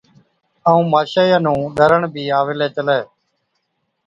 ائُون 0.67 0.85
ماشائِي 0.93 1.35
نُون 1.45 1.61
ڏَرڻ 1.77 2.01
بِي 2.13 2.23
آوي 2.39 2.53
هِلَي 2.55 2.67
چلَي۔ 2.75 2.99